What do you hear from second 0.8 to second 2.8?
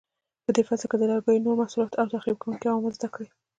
کې د لرګیو نور محصولات او تخریب کوونکي